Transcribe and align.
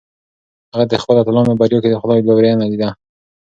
هغه 0.73 0.85
د 0.91 0.93
خپلو 1.01 1.19
اتلانو 1.21 1.51
په 1.53 1.59
بریا 1.61 1.79
کې 1.83 1.89
د 1.91 1.95
خدای 2.01 2.19
لورینه 2.27 2.65
لیده. 2.71 2.89